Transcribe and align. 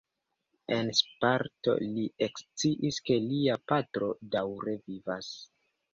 En 0.75 0.87
Sparto 0.99 1.75
li 1.83 2.05
eksciis 2.27 2.99
ke 3.11 3.21
lia 3.27 3.61
patro 3.73 4.11
daŭre 4.37 4.79
vivas. 4.89 5.33